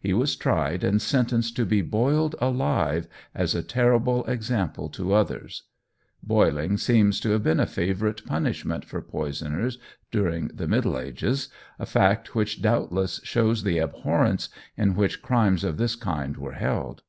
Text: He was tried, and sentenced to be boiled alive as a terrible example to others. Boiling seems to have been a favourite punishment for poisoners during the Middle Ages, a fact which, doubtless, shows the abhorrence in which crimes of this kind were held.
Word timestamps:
He 0.00 0.12
was 0.12 0.34
tried, 0.34 0.82
and 0.82 1.00
sentenced 1.00 1.54
to 1.54 1.64
be 1.64 1.82
boiled 1.82 2.34
alive 2.40 3.06
as 3.32 3.54
a 3.54 3.62
terrible 3.62 4.24
example 4.24 4.88
to 4.88 5.14
others. 5.14 5.68
Boiling 6.20 6.76
seems 6.76 7.20
to 7.20 7.30
have 7.30 7.44
been 7.44 7.60
a 7.60 7.64
favourite 7.66 8.26
punishment 8.26 8.84
for 8.84 9.00
poisoners 9.00 9.78
during 10.10 10.48
the 10.48 10.66
Middle 10.66 10.98
Ages, 10.98 11.48
a 11.78 11.86
fact 11.86 12.34
which, 12.34 12.60
doubtless, 12.60 13.20
shows 13.22 13.62
the 13.62 13.78
abhorrence 13.78 14.48
in 14.76 14.96
which 14.96 15.22
crimes 15.22 15.62
of 15.62 15.76
this 15.76 15.94
kind 15.94 16.38
were 16.38 16.54
held. 16.54 17.02